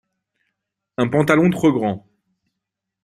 Un 0.97 1.09
pantalon 1.09 1.51
trop 1.51 1.71
grand. 1.71 2.07